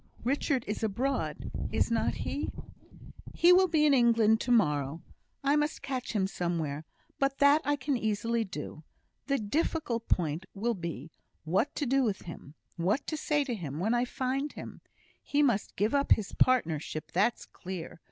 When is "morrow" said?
4.51-5.03